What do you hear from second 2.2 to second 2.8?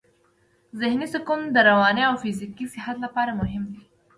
فزیکي